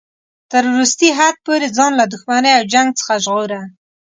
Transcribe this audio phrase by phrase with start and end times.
[0.51, 3.61] تر وروستي حد پورې ځان له دښمنۍ او جنګ څخه ژغوره.